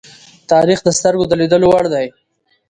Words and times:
تاریخ 0.51 0.79
د 0.83 0.89
سترگو 0.97 1.25
د 1.29 1.33
لیدلو 1.41 1.67
وړ 1.69 1.85
دی. 1.93 2.05